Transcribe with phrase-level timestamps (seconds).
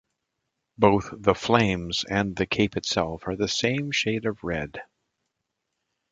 [0.79, 4.81] Both the "flames" and the cape itself are the same shade of red.